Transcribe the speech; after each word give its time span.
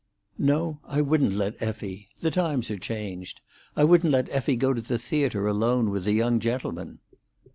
"No, 0.39 0.79
I 0.85 0.99
wouldn't 1.01 1.33
let 1.33 1.61
Effie. 1.61 2.09
The 2.21 2.31
times 2.31 2.71
are 2.71 2.79
changed. 2.79 3.39
I 3.75 3.83
wouldn't 3.83 4.11
let 4.11 4.29
Effie 4.31 4.55
go 4.55 4.73
to 4.73 4.81
the 4.81 4.97
theatre 4.97 5.45
alone 5.45 5.91
with 5.91 6.07
a 6.07 6.11
young 6.13 6.39
gentleman." 6.39 6.97